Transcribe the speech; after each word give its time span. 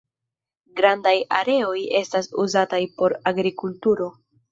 Grandaj 0.79 1.13
areoj 1.39 1.75
estas 1.99 2.29
uzataj 2.45 2.79
por 3.03 3.15
agrikulturo. 3.33 4.09